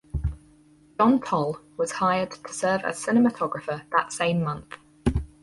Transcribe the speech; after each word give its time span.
John 0.97 1.21
Toll 1.21 1.59
was 1.77 1.91
hired 1.91 2.31
to 2.31 2.51
serve 2.55 2.81
as 2.81 2.97
cinematographer 3.05 3.83
that 3.91 4.11
same 4.11 4.41
month. 4.41 4.79